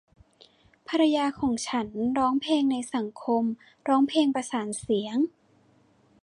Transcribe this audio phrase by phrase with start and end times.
[0.87, 3.43] ภรรยาของฉันร้องเพลงในสังคม
[3.87, 5.17] ร้องเพลงประสานเสียง